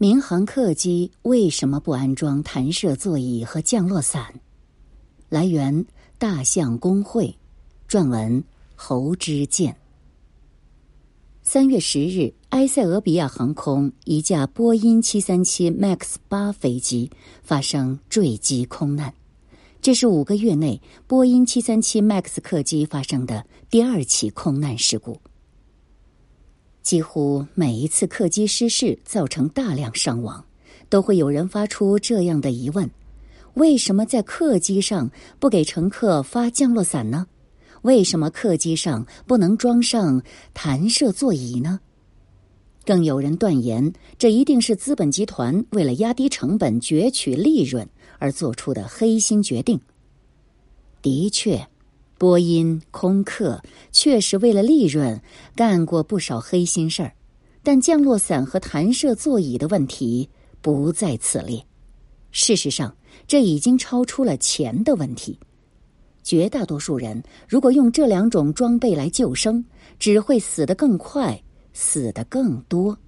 [0.00, 4.32] 民航客机为什么不安装弹射座椅和降落伞？
[5.28, 5.84] 来源：
[6.18, 7.36] 大象公会，
[7.88, 8.44] 撰文：
[8.76, 9.76] 侯之健。
[11.42, 17.10] 三月十日，埃塞俄比亚航空一架波音七三七 MAX 八飞机
[17.42, 19.12] 发生坠机空难，
[19.82, 25.18] 这是五个月内波音七三七 MAX 客机发生的第二起空难事故。
[26.88, 30.42] 几乎每一次客机失事造成大量伤亡，
[30.88, 32.88] 都会有人发出这样的疑问：
[33.52, 37.26] 为什么在客机上不给乘客发降落伞呢？
[37.82, 40.22] 为什么客机上不能装上
[40.54, 41.80] 弹射座椅呢？
[42.86, 47.86] 更有人断言，这一定是资本集团为了压低成本、攫取利润
[48.18, 49.78] 而做出的黑心决定。
[51.02, 51.68] 的确。
[52.18, 55.22] 波音、空客确实为了利润
[55.54, 57.14] 干过不少黑心事儿，
[57.62, 60.28] 但降落伞和弹射座椅的问题
[60.60, 61.64] 不在此列。
[62.32, 62.94] 事实上，
[63.26, 65.38] 这已经超出了钱的问题。
[66.24, 69.64] 绝大多数人如果用这两种装备来救生，
[69.98, 71.40] 只会死得更快，
[71.72, 72.98] 死得更多。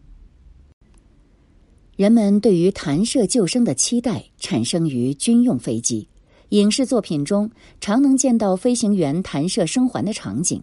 [1.96, 6.08] 人们对于弹射救生的期待产生于军用飞机。
[6.50, 7.48] 影视作品中
[7.80, 10.60] 常能见到飞行员弹射生还的场景，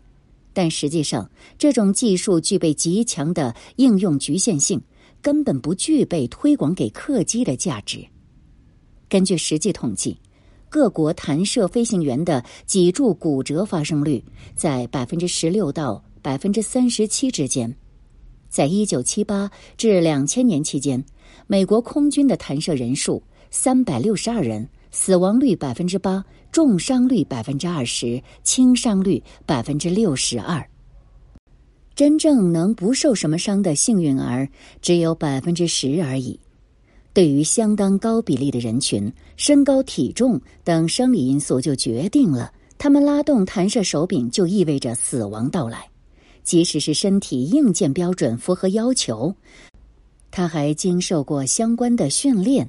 [0.53, 4.81] 但实际上这种技术具备极强的应用局限性，
[5.21, 8.05] 根本不具备推广给客机的价值。
[9.07, 10.19] 根据实际统计，
[10.67, 14.21] 各国弹射飞行员的脊柱骨折发生率
[14.55, 17.73] 在百分之十六到百分之三十七之间。
[18.49, 21.01] 在一九七八至两千年期间，
[21.47, 24.67] 美国空军的弹射人数三百六十二人。
[24.99, 30.67] 死亡率百分之八，重伤率百分之二十，轻伤率百分之六十二。
[31.93, 34.49] 真正能不受什么伤的幸运儿
[34.81, 36.37] 只有百分之十而已。
[37.13, 45.87] 对于相当高比例的人群，身高、体重等生理因素就决定了他们拉动弹射手柄就意味着死亡到来。
[46.43, 49.35] 即使是身体硬件标准符合要求，
[50.31, 52.67] 他还经受过相关的训练。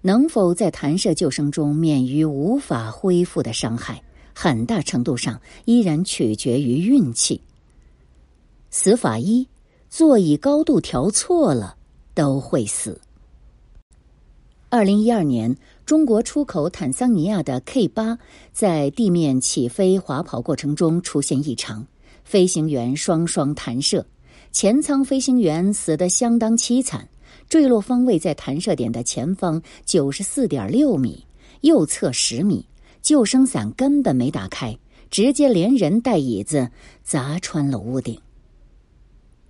[0.00, 4.02] 能否在弹射救生中免于无法恢复的伤害，
[4.34, 7.40] 很大程度上依然取决于运气。
[8.70, 9.48] 死法一：
[9.88, 11.76] 座椅高度调错了
[12.14, 13.00] 都会死。
[14.70, 18.18] 二零一二年，中国出口坦桑尼亚的 K 八
[18.52, 21.86] 在地面起飞滑跑过程中出现异常，
[22.22, 24.06] 飞行员双双弹射，
[24.52, 27.08] 前舱飞行员死得相当凄惨。
[27.48, 31.26] 坠落方位在弹射点的前方九十四点六米，
[31.62, 32.66] 右侧十米。
[33.00, 34.76] 救生伞根本没打开，
[35.08, 36.68] 直接连人带椅子
[37.02, 38.20] 砸穿了屋顶。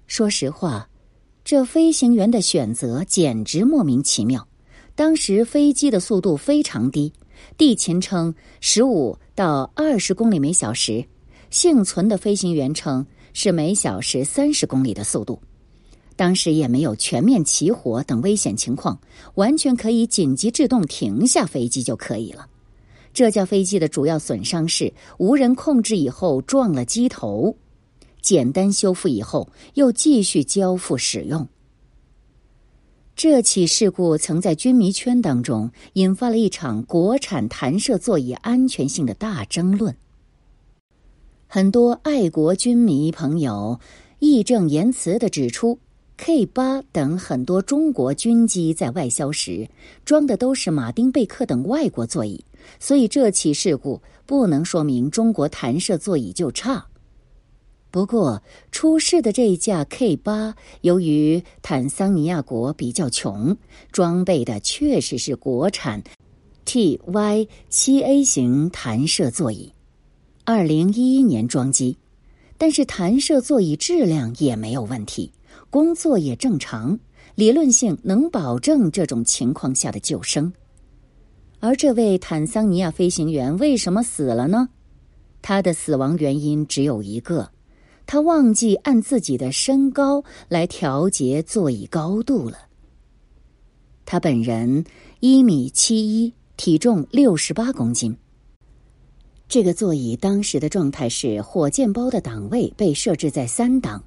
[0.06, 0.88] 说实话，
[1.44, 4.46] 这飞行员的选择简直莫名其妙。
[4.94, 7.12] 当时飞机的速度非常低，
[7.56, 11.04] 地勤称十五到二十公里每小时，
[11.50, 15.40] 幸存的飞行员称是每小时三十公里的速度。
[16.18, 18.98] 当时也没有全面起火等危险情况，
[19.36, 22.48] 完全可以紧急制动停下飞机就可以了。
[23.14, 27.54] 这架飞机的主要损伤是无人控制以后撞了机头，
[28.20, 31.46] 简单修复以后又继续交付使用。
[33.14, 39.96] 这起事故曾在军迷圈当中引发了一场国产弹射座椅安全性的大争论。
[41.46, 43.78] 很多爱国军迷朋友
[44.18, 45.78] 义正言辞的指出。
[46.18, 49.68] K 八等很多中国军机在外销时
[50.04, 52.44] 装的都是马丁贝克等外国座椅，
[52.80, 56.84] 所以这起事故不能说明中国弹射座椅就差。
[57.92, 58.42] 不过
[58.72, 63.56] 出事的这一架 K 八，由于坦桑尼亚国比较穷，
[63.92, 66.02] 装备的确实是国产
[66.66, 69.72] TY 七 A 型弹射座椅，
[70.44, 71.96] 二零一一年装机，
[72.58, 75.30] 但是弹射座椅质量也没有问题。
[75.70, 76.98] 工作也正常，
[77.34, 80.52] 理论性能保证这种情况下的救生。
[81.60, 84.68] 而这位坦桑尼亚飞行员为什么死了呢？
[85.42, 87.50] 他的死亡原因只有一个：
[88.06, 92.58] 他忘记按自己的身高来调节座椅高度了。
[94.04, 94.84] 他本人
[95.20, 98.16] 一米七一，体重六十八公斤。
[99.48, 104.04] 这个座椅当时的状态是火箭包的档位被设置在三档。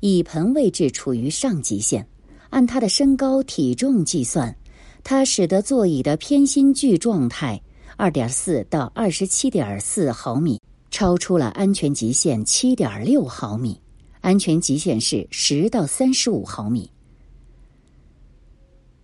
[0.00, 2.06] 椅盆位置处于上极限，
[2.50, 4.54] 按他的身高体重计算，
[5.02, 7.60] 他使得座椅的偏心距状态
[7.96, 10.60] 二点四到二十七点四毫米，
[10.90, 13.80] 超出了安全极限七点六毫米，
[14.20, 16.88] 安全极限是十到三十五毫米。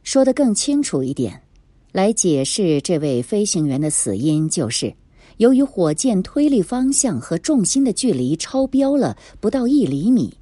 [0.04, 1.42] 说得更清楚一点，
[1.90, 4.94] 来解释这位飞行员的死因，就是
[5.38, 10.32] 由于火箭推力方向和重心的距离超标了不到一厘米，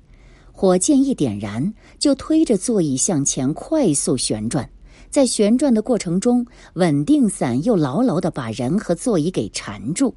[0.53, 4.69] 火箭一点燃就推着座椅向前快速旋转，
[5.11, 10.15] 在旋转的过程中，稳定伞又牢牢的把人和座椅给缠住。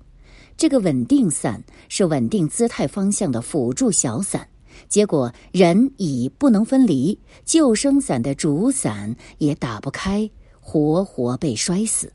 [0.58, 4.48] 这个稳定伞是稳定姿态方向的辅助小伞，
[4.88, 10.30] 结果人已不能分离，救生伞的主伞也打不开，
[10.60, 12.12] 活活被摔死。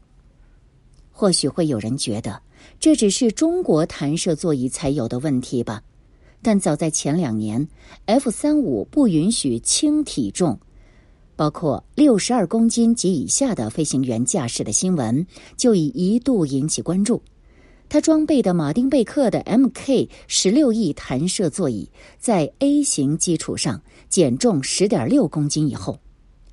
[1.11, 2.41] 或许会有人觉得
[2.79, 5.83] 这只是中国弹射座椅才有的问题吧，
[6.43, 7.69] 但早在前两年
[8.07, 10.59] ，F 三五不允许轻体重，
[11.37, 15.27] 包括六十二公斤及以下的飞行员驾驶的新闻
[15.57, 17.23] 就已一度引起关注。
[17.89, 25.99] 他装备的马丁贝克的 Mk 十六 E 弹射座椅，在 A 型基础上减重十点六公斤以后，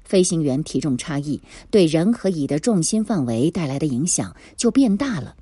[0.03, 1.39] 飞行员体重差异
[1.69, 5.35] 对人和椅的重心范围带来的影响就变大了。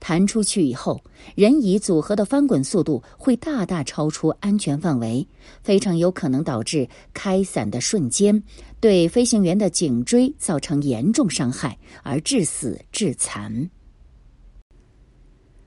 [0.00, 1.02] 弹出去以后，
[1.34, 5.26] 人椅组合的翻滚速度会大大超出安全范围，
[5.62, 8.42] 非常有可能导致开伞的瞬间
[8.80, 13.70] 对飞行员的颈椎造成严重伤害，而致死致残。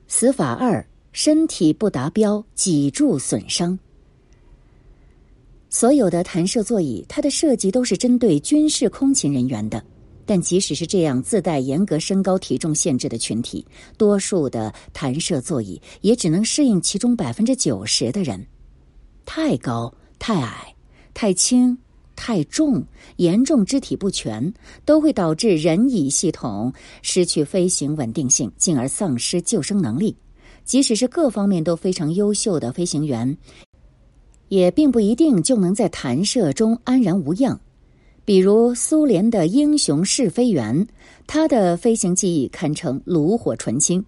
[0.06, 3.78] 死法二：身体不达标，脊柱损伤。
[5.68, 9.80] 所有的弹射座椅，它的设计都是针对军事空勤人员的。
[10.30, 13.66] 但即使是这样自带严格身高体重限制的群体，
[13.98, 18.46] 多数的弹射座椅也只能适应其中百分之九十的人。
[19.26, 20.72] 太高、太矮、
[21.12, 21.76] 太轻。
[22.14, 22.84] 太重、
[23.16, 24.52] 严重肢体不全，
[24.84, 30.14] 都会导致人椅系统失去飞行稳定性，进而丧失救生能力。
[30.64, 33.36] 即使是各方面都非常优秀的飞行员，
[34.48, 37.58] 也并不一定就能在弹射中安然无恙。
[38.24, 40.86] 比如苏联的英雄试飞员，
[41.26, 44.04] 他的飞行技艺堪称炉火纯青，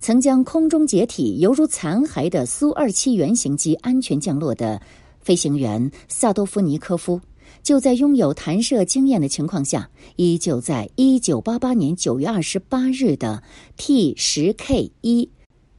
[0.00, 4.80] 曾将空中解体犹如残骸的苏二七原型机安全降落的。
[5.20, 7.20] 飞行员萨多夫尼科夫
[7.60, 13.42] 就在拥有弹射经验的情况下，依旧在一九八八年九月二十八日的
[13.76, 15.28] T 十 K 一，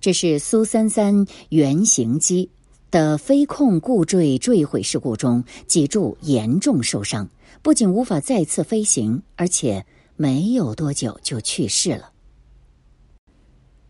[0.01, 2.49] 这是苏三三原型机
[2.91, 7.29] 的飞控固坠坠毁事故中，脊柱严重受伤，
[7.67, 9.85] 不仅无法再次飞行，而且
[10.15, 12.11] 没有多久就去世了。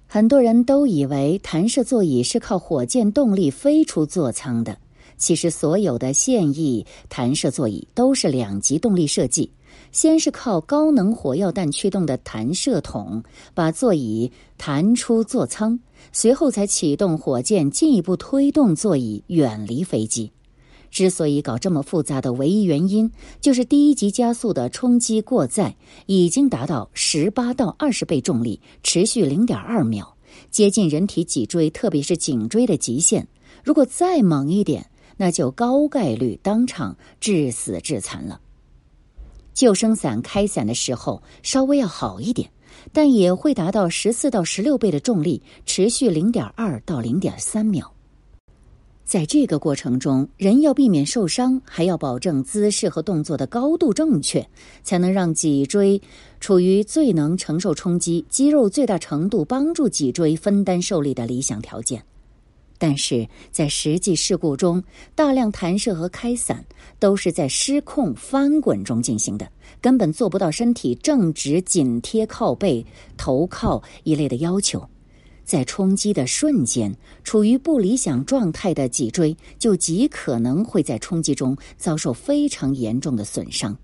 [0.07, 4.79] 很多人都以为弹射座椅是靠火箭动力飞出座舱的。
[5.18, 9.51] 其实，所有的现役弹射座椅都是两级动力设计。
[9.91, 13.23] 先是靠高能火药弹驱动的弹射筒
[13.53, 15.80] 把座椅弹出座舱，
[16.12, 20.31] 随后才启动火箭进一步推动座椅远离飞机。
[20.97, 25.75] 之所以搞这么复杂的唯一原因，就是第一级加速的冲击过载
[26.07, 30.15] 已经达到十八到二十倍重力，持续零点二秒，
[30.49, 33.27] 接近人体脊椎，特别是颈椎的极限。
[33.63, 38.41] 如果再猛一点，那就高概率当场致死致残了。
[39.53, 42.49] 救生伞开伞的时候稍微要好一点，
[42.91, 47.94] 但也会达到十四到十六倍的重力，持续零点二到零点三秒。
[49.07, 54.45] 在这个过程中，人要避免受伤，还要保证姿势和动作的高度正确，
[54.83, 56.02] 才能让脊椎
[56.42, 62.04] 处于最能承受冲击、肌肉最大程度帮助脊椎分担受力的理想条件。
[62.78, 64.83] 但是在实际事故中，
[65.16, 66.66] 大量弹射和开伞
[66.99, 69.47] 都是在失控翻滚中进行的，
[69.80, 72.85] 根本做不到身体正直、紧贴靠背、
[73.16, 74.90] 头靠一类的要求。
[75.47, 83.75] 在冲击的瞬间，处于不理想状态的脊椎就极可能会在冲击中遭受非常严重的损伤。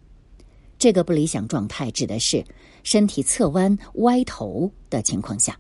[0.78, 2.44] 这个不理想状态指的是
[2.84, 5.58] 身体侧弯、歪头的情况下。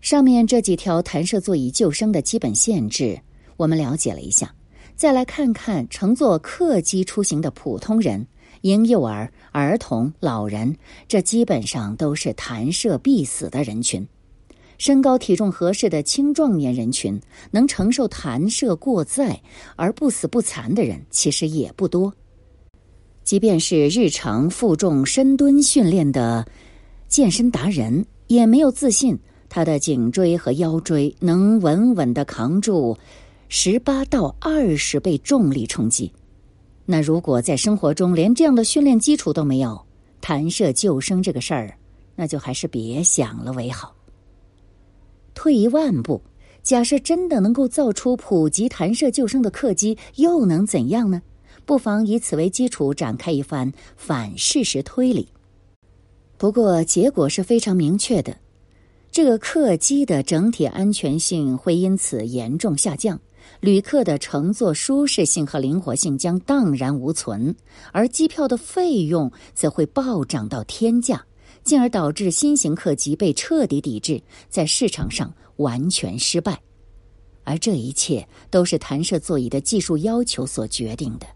[0.00, 3.20] 上面这几条弹射座椅救生的基本限制，
[3.58, 4.54] 我们了解了一下。
[4.94, 8.26] 再来看看乘坐客机出行的普通人、
[8.62, 10.76] 婴幼儿、儿童、老人，
[11.08, 14.06] 这基本上都是弹射必死的人群。
[14.78, 17.18] 身高体重合适的青壮年人群，
[17.50, 19.40] 能承受弹射过载
[19.74, 22.12] 而不死不残的人，其实也不多。
[23.24, 26.46] 即便是日常负重深蹲训练的
[27.08, 29.18] 健身达人，也没有自信。
[29.48, 32.98] 他的颈椎和腰椎能稳稳的扛住
[33.48, 36.12] 十八到二十倍重力冲击。
[36.88, 39.84] 那如果在生活中连这样的训练基础都没有，
[40.20, 41.76] 弹射救生这个事儿，
[42.14, 43.94] 那就还是别想了为好。
[45.34, 46.22] 退一万步，
[46.62, 51.20] 假设真的能够造出普及弹射救生的客机，又能怎样呢？
[51.64, 55.28] 不妨以此为基础展开一番反事实推理。
[56.38, 58.36] 不过，结果是非常明确的：
[59.10, 63.20] 这个客机的整体安全性会因此严重下降，
[63.60, 67.54] 旅客的乘坐舒适性和灵活性将荡然无存，
[67.92, 71.24] 而机票的费用则会暴涨到天价，
[71.64, 76.60] 进而导致新型客机被彻底抵制，在市场上完全失败。
[77.44, 81.26] 而这一切都是弹射座椅的技术要求所决定的。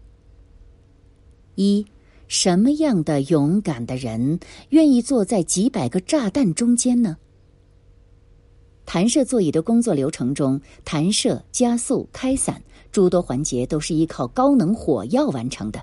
[1.55, 1.85] 一，
[2.27, 4.39] 什么样的勇敢的人
[4.69, 7.17] 愿意坐在几百个炸弹中间呢？
[8.85, 12.61] 弹射座椅的工作流程中，弹射、加速、开伞
[12.91, 15.81] 诸多环节都是依靠高能火药完成的。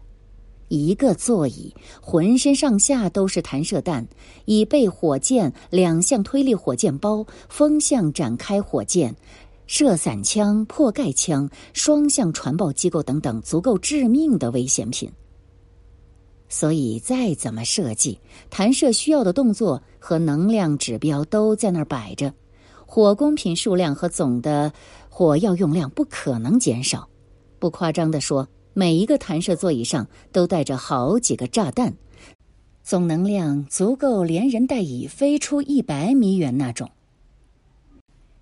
[0.68, 4.06] 一个座椅浑身上下都是弹射弹，
[4.44, 9.14] 以备火箭、两项推力火箭包、风向展开火箭。
[9.66, 15.10] 射伞枪、破盖枪、双向传爆机构等等足够致命的危险品。
[16.48, 22.32] 所以，再怎么设计，弹射需要的动作和能量指标都在那儿摆着，
[22.90, 24.72] 火工品数量和总的
[25.10, 27.06] 火药用量不可能减少。
[27.58, 31.92] 不夸张的说，每一个弹射座椅上都带着好几个炸弹，
[32.82, 36.90] 总能量足够连人带椅飞出一百米远那种。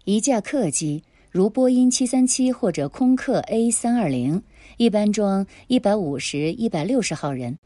[0.04, 1.02] 一架客机。
[1.32, 4.42] 如波音七三七或者空客 A 三二零，
[4.78, 7.58] 一般装一百五十一百六十号人，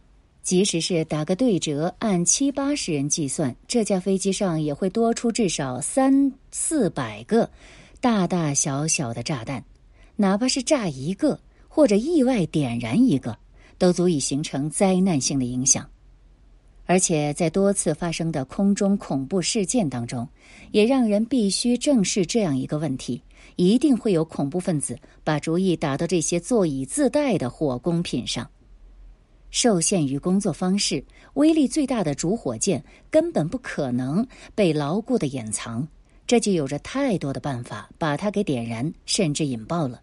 [0.50, 7.48] 即使是打个对折，按七八十人计算，这架飞机上也会多出至少三四百个
[8.00, 9.62] 大大小小的炸弹，
[10.16, 11.38] 哪怕是炸一个
[11.68, 13.38] 或者意外点燃一个，
[13.78, 15.88] 都足以形成灾难性的影响。
[16.84, 20.28] 而且在多次发生的空中恐怖事件当中，
[20.72, 23.22] 也让人必须正视这样一个问题。
[23.54, 28.50] 一定会有恐怖分子把主意打到这些座椅自带的火工品上。
[29.50, 31.04] 受限于工作方式，
[31.34, 35.86] 威力最大的主火箭根本不可能被牢固的掩藏，
[36.26, 40.00] 这就有着太多的办法把它给点燃，甚至引爆了。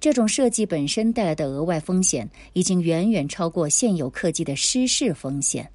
[0.00, 5.68] 这种设计本身带来的额外风险已经远远超过现有客机的失事风险，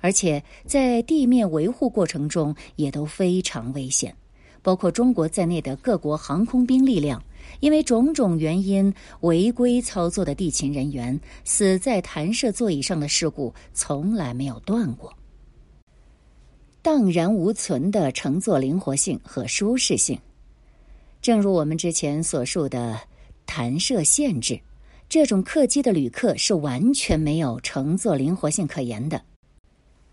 [0.00, 4.14] 而且在地面维护过程中也都非常危险。
[4.62, 7.22] 包括中国在内的各国航空兵力量，
[7.58, 15.12] 因为种种原因违规操作的地勤人员死在弹射座椅上的事故从来没有断过。
[16.82, 20.18] 荡然无存的乘坐灵活性和舒适性，
[21.20, 22.98] 正如我们之前所述的
[23.44, 24.58] 弹射限制，
[25.08, 29.20] 这种客机的旅客是完全没有乘坐灵活性可言的。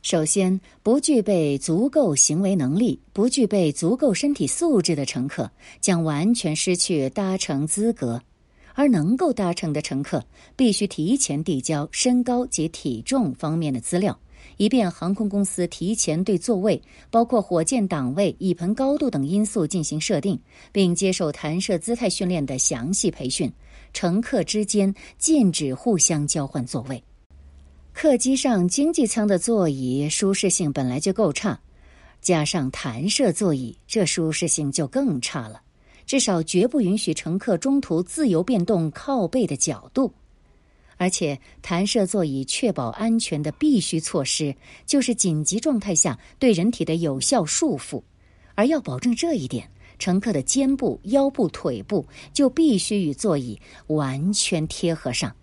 [0.10, 8.22] 首先，不具备足够行为能力、不具备足够身体素质的乘客将完全失去搭乘资格，
[8.74, 10.24] 而能够搭乘的乘客
[10.56, 14.18] 必须提前递交身高及体重方面的资料，
[14.56, 20.40] 以便航空公司提前对座位，包括火箭档位、椅盆高度等因素进行设定，
[20.72, 23.52] 并接受弹射姿态训练的详细培训。
[23.92, 27.04] 乘客之间禁止互相交换座位。
[28.00, 31.60] 客机上经济舱的座椅舒适性本来就够差，
[32.22, 35.60] 加上弹射座椅，这舒适性就更差了。
[36.06, 40.14] 至少绝不允许乘客中途自由变动靠背的角度。
[40.98, 48.00] 而且，弹射座椅确保安全的必须措施就是紧急状态下对人体的有效束缚。
[48.54, 55.36] 而要保证这一点，乘客的肩部、腰部、腿部就必须与座椅完全贴合上。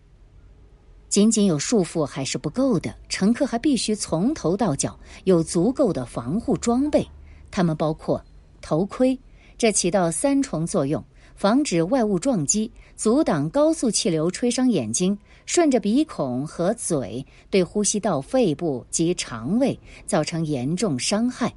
[1.14, 7.06] 仅仅有束缚还是不够的，乘客还必须从头到脚有足够的防护装备。
[7.52, 8.21] 它们包括
[8.61, 9.16] 头盔，
[9.56, 11.04] 这起到三重作用：
[11.37, 15.16] 防止外物撞击，阻挡高速气流吹伤眼睛，
[15.47, 19.78] 顺着鼻孔和嘴对呼吸道、肺部及肠胃
[20.09, 21.54] 造成严重伤害，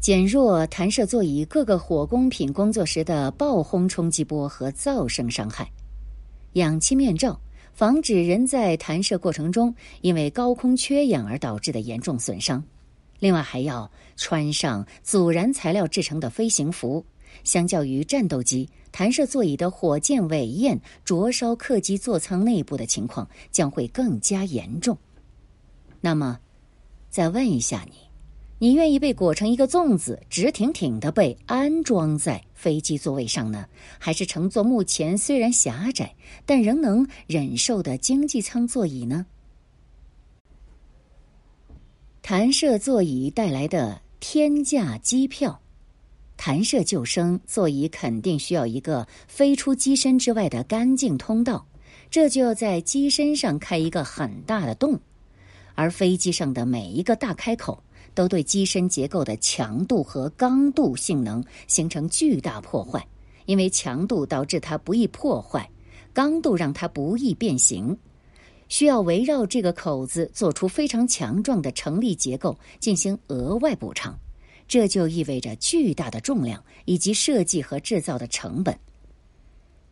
[0.00, 5.68] 减弱弹射座椅各个火工品工作时的爆轰冲击波和噪声伤害。
[6.52, 7.36] 氧气面罩。
[7.72, 12.62] 防止人在弹射过程中因为高空缺氧而导致的严重损伤。
[13.18, 17.04] 另外，还要穿上阻燃材料制成的飞行服。
[17.44, 24.98] 相较于战斗机，弹射座椅的火箭尾焰灼烧客机座舱内部的情况将会更加严重。
[26.00, 26.40] 那么，
[27.08, 27.96] 再问一下你。
[28.58, 33.64] 你愿意被裹成一个粽子，直挺挺的被安装在飞机座位上呢，
[33.98, 36.14] 还是乘坐目前虽然狭窄
[36.44, 39.24] 但仍能忍受的经济舱座椅呢？
[42.20, 45.58] 弹射座椅带来的天价机票，
[46.36, 51.66] 弹射救生座椅肯定需要一个飞出机身之外的干净通道，
[52.10, 55.00] 这就要在机身上开一个很大的洞，
[55.74, 57.82] 而飞机上的每一个大开口
[58.14, 63.06] 都对机身结构的强度和刚度性能形成巨大破坏，
[63.46, 65.70] 因为强度导致它不易破坏，
[66.12, 67.96] 刚度让它不易变形，
[68.68, 74.18] 需要围绕这个口子做出非常强壮的成立结构进行额外补偿，
[74.68, 78.78] 这就意味着巨大的重量以及设计和制造的成本。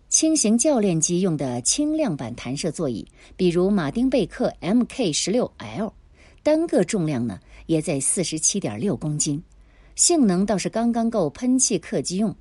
[0.09, 3.07] 轻型教练机用的轻量版弹射座椅，
[3.37, 5.93] 比如马丁贝克 Mk 十六 L，
[6.49, 9.43] 单个重量呢也在四十七点六公斤，
[9.97, 12.35] 性能倒是刚刚够喷气客机用。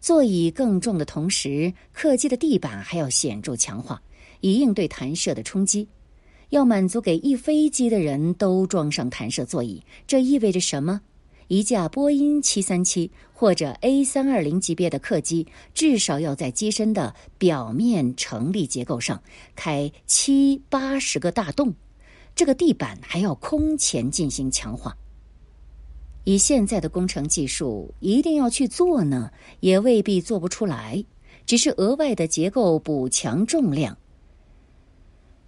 [0.00, 4.00] 座椅更重的同时，客机的地板还要显著强化，
[4.38, 5.88] 以应对弹射的冲击。
[6.50, 11.00] 要满足给一飞机的人都装上弹射座椅，这意味着什么？
[11.48, 19.20] 一架波音七三七或者 A 三二零级别的客机，至少要在机身的表面成立结构上
[19.56, 21.74] 开七八十个大洞，
[22.40, 24.96] 这个地板还要空前进行强化。
[26.24, 29.30] 以现在的工程技术，一定要去做呢，
[29.60, 31.04] 也未必做不出来。
[31.44, 33.98] 只是额外的结构补强重量，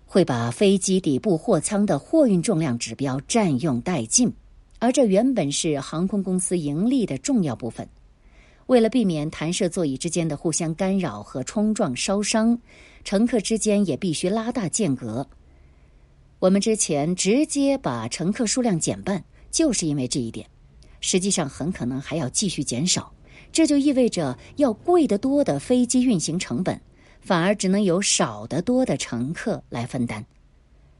[0.04, 4.30] 会把飞机底部货舱的货运重量指标占用殆尽。
[4.78, 7.88] 而这原本是航空公司盈利的重要部分。
[8.66, 12.60] 为了避免弹射座椅之间的互相干扰和冲撞烧伤，
[13.02, 15.26] 乘客之间也必须拉大间隔。
[16.42, 20.44] 我们之前直接把乘客数量减半，就是因为这一点。
[21.00, 23.14] 实际上很可能还要继续减少，
[23.52, 26.80] 这就意味着要贵得多的飞机运行成本，
[27.20, 30.26] 反而只能由少得多的乘客来分担。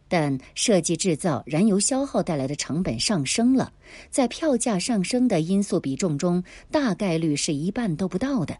[0.07, 3.73] 但设计制造、燃油消耗带来的成本上升了，
[4.11, 8.57] 在票价上升的因素比重中，大概率是一半都不到的。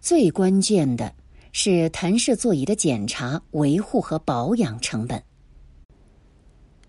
[0.00, 1.14] 最关键的
[1.52, 5.22] 是弹射座椅的检查、维护和保养成本，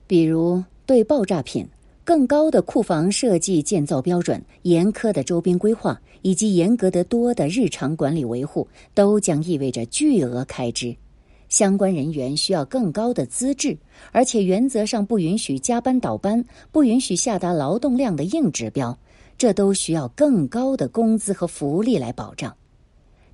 [0.08, 1.68] 比如对爆炸品、
[2.04, 10.96] 更高的库房设计建造标准、严苛的周边规划以及严格得多的日常管理维护，都将意味着巨额开支。
[11.50, 13.78] 相关人员需要更高的资质，
[14.12, 18.98] 而且原则上不允许加班倒班，不允许下达劳动量的硬指标，
[19.38, 22.56] 这都需要更高的工资和福利来保障。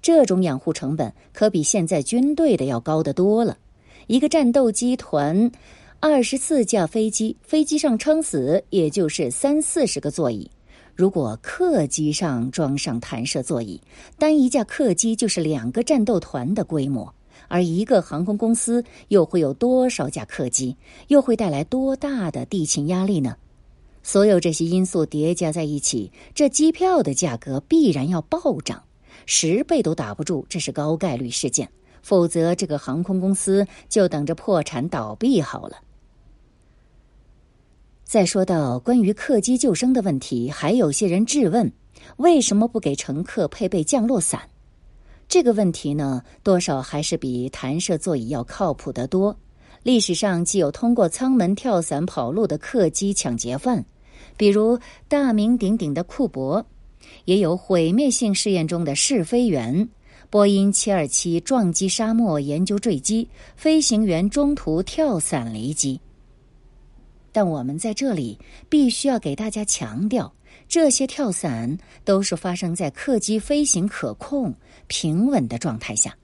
[0.02, 3.58] 这种养护成本可比现在军队的要高得多了。
[4.08, 5.52] 一个战斗机团，
[6.04, 10.50] 二十四架飞机，飞机上撑死也就是三四十个座椅。
[10.96, 13.80] 如果客机上装上弹射座椅，
[14.18, 17.14] 单一架客机就是两个战斗团的规模。
[17.48, 20.76] 而一个航空公司又会有多少架客机？
[21.10, 23.38] 又会带来多大的地勤压力呢？
[24.02, 28.82] 所有这些因素叠加在一起，这机票的价格必然要暴涨，
[29.28, 31.70] 十倍都打不住，这是高概率事件。
[32.02, 35.78] 否则，这个航空公司就等着破产倒闭好了。
[38.12, 41.72] 再说到关于客机救生的问题，还有些人质问：
[42.18, 44.42] 为什么不给乘客配备降落伞？
[45.30, 49.34] 这个问题呢，多少还是比弹射座椅要靠谱得多。
[49.84, 53.86] 历史上既有通过舱门跳伞跑路的客机抢劫犯，
[54.36, 56.66] 比如大名鼎鼎的库珀，
[57.24, 59.88] 也有毁灭性试验中的试飞员——
[60.30, 65.98] 波音七二七撞击沙漠研究坠机，飞行员中途跳伞离机。
[67.32, 68.40] 但我们在这里
[68.70, 70.34] 必须要给大家强调。
[70.68, 74.54] 这些跳伞都是发生在客机飞行可控、
[74.88, 76.16] 平稳的状态下。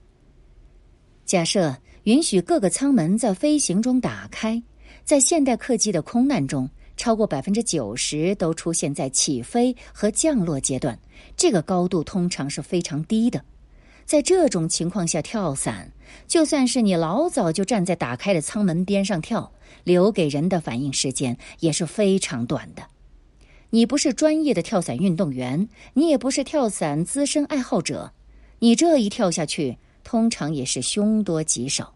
[1.24, 4.62] 假设允许各个舱门在飞行中打开，
[5.04, 10.98] 在现代客机的空难中，超过百分之九十都出现在起飞和降落阶段，
[11.36, 13.44] 这个高度通常是非常低的。
[14.08, 15.92] 在这种情况下跳伞，
[16.26, 19.52] 就算是你老早就站在打开的舱门边上跳，
[19.84, 22.82] 留给人的反应时间也是非常短的。
[23.68, 28.10] 你不是专业的跳伞运动员，你也不是跳伞资深爱好者，
[28.60, 31.92] 你这一跳下去，通常也是凶多吉少。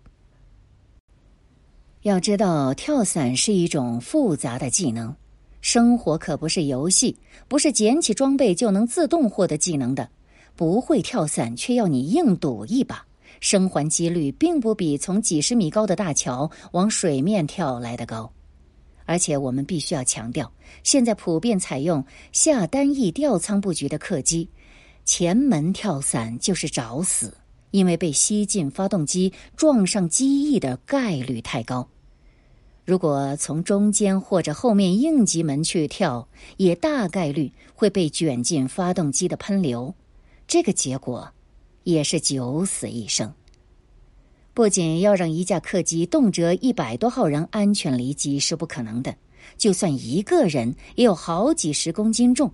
[2.03, 5.17] 要知道，跳伞是一种复杂的技能，
[5.63, 7.17] 生活可不是游戏，
[7.49, 10.07] 不是捡起装备就能自动获得技能的。
[10.55, 13.07] 不会跳伞，却要你硬赌一把，
[13.41, 18.33] 生还几率并不比从几十米高的大桥往水面跳来的高。
[19.05, 20.51] 而且我们必须要强调，
[20.85, 24.49] 现在普遍采用下单翼吊舱布局的客机，
[25.05, 27.37] 前门跳伞就是找死，
[27.73, 31.89] 因为被吸进发动机撞上机翼的概率太高。
[32.85, 39.95] 如果从中间或者后面应急门去跳，也大概率会被卷进发动机的喷流，
[40.53, 41.33] 这个结果
[41.83, 43.33] 也是九死一生。
[44.53, 49.17] 不仅要让一架客机动辄一百多号人安全离机是不可能的，
[49.57, 52.53] 就算一个人也有好几十公斤重。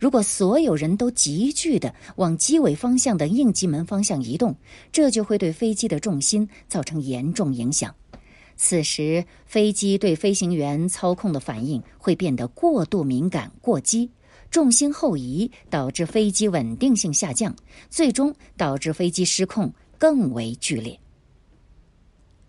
[0.00, 4.56] 如果所有人都急剧的往机尾方向的应急门方向移动，
[4.90, 7.94] 这就会对飞机的重心造成严重影响。
[8.56, 14.10] 此时，飞机对飞行员操控的反应会变得过度敏感、过激，
[14.50, 17.54] 重心后移导致飞机稳定性下降，
[17.90, 20.98] 最终导致飞机失控更为剧烈。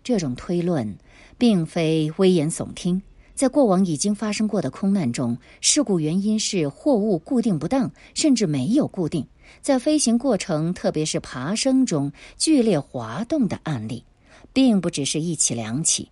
[0.02, 0.96] 这种推论
[1.36, 3.02] 并非危言耸听。
[3.34, 9.28] 在过往已经发生过的空难中，事故原因是货物固定不当，甚至没有固定。
[9.60, 14.04] 在飞行过程，特别是爬升中剧烈滑动的案例，
[14.52, 16.10] 并不只是一起两起。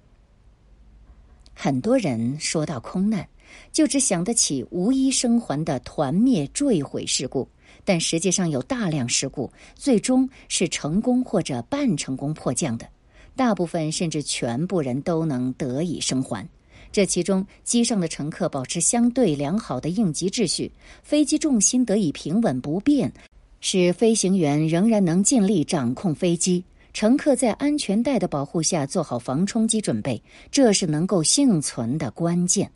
[1.53, 3.29] 很多人说到空难，
[3.73, 7.49] 就只想得起无一生还的团灭坠毁事故，
[7.85, 12.87] 但实际上有大量事故最终是成功或者半成功迫降的，
[13.35, 16.49] 大部分甚至全部人都能得以生还。
[16.93, 23.13] 这其中，机上的乘客保持相对良好的应急秩序，飞机重心得以平稳不变，
[23.61, 26.65] 使飞行员仍然能尽力掌控飞机。
[26.95, 32.71] 乘客在安全带的保护下做好防冲击准备，这是能够幸存的关键。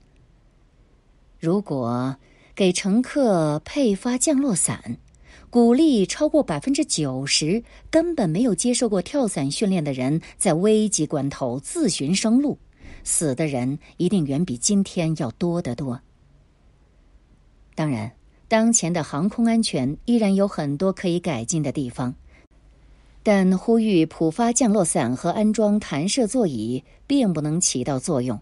[1.40, 2.16] 如果
[2.54, 4.98] 给乘客配发降落伞，
[5.48, 12.58] 鼓励超过百分之九十根本没有接受过跳伞训练的人在危急关头自寻生路。
[13.04, 15.98] 死的人一定远比今天要多得多。
[17.74, 18.12] 当然，
[18.46, 22.14] 当前的航空安全依然有很多可以改进的地方，
[23.22, 28.38] 但呼吁普发降落伞和安装弹射座椅并不能起到作用。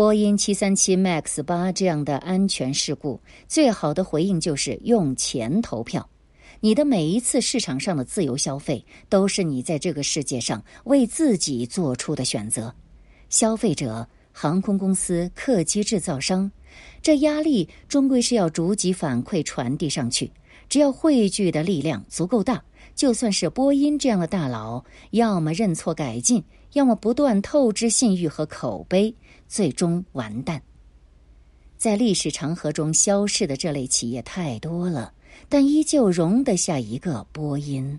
[0.00, 6.08] 波音七三七 MAX 八这样的安全事故，最好的回应就是用钱投票。
[6.60, 12.74] 你的每一次市场上的自由消费，都是你在这个世界上为自己做出的选择。
[13.28, 16.50] 消费者、航空公司、客机制造商，
[17.02, 20.32] 这压力终归是要逐级反馈传递上去。
[20.70, 29.14] 只要汇聚的力量足够大，就算是波音这样的大佬，要么认错改进，要么不断透支信誉和口碑，
[29.50, 30.62] 最终完蛋。
[31.76, 35.12] 在历史长河中消逝的这类企业太多了，
[35.48, 37.98] 但依旧容得下一个波音。